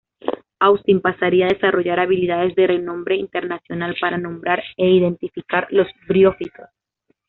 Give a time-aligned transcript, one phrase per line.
[0.67, 6.69] Austin pasaría a desarrollar habilidades de renombre internacional para nombrar e identificar los briófitos.